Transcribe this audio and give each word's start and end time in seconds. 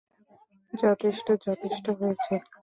যথেষ্ট, 0.73 1.27
যথেষ্ট 1.45 1.85
হয়েছে! 1.99 2.33